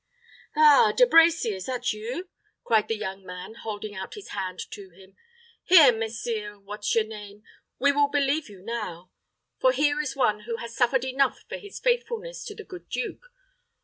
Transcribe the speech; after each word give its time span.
"Ah, 0.55 0.91
De 0.97 1.05
Brecy, 1.05 1.51
is 1.53 1.67
that 1.67 1.93
you?" 1.93 2.27
cried 2.63 2.87
the 2.87 2.97
young, 2.97 3.23
man, 3.23 3.53
holding 3.53 3.93
out 3.93 4.15
his 4.15 4.29
hand 4.29 4.57
to 4.71 4.89
him. 4.89 5.15
"Here, 5.63 5.93
Messire 5.93 6.57
What's 6.59 6.95
your 6.95 7.03
name, 7.03 7.43
we 7.77 7.91
will 7.91 8.07
believe 8.07 8.49
you 8.49 8.63
now; 8.63 9.11
for 9.59 9.71
here 9.71 9.99
is 10.01 10.15
one 10.15 10.39
who 10.45 10.55
has 10.57 10.75
suffered 10.75 11.05
enough 11.05 11.43
for 11.47 11.57
his 11.57 11.79
faithfulness 11.79 12.43
to 12.45 12.55
the 12.55 12.63
good 12.63 12.89
duke. 12.89 13.31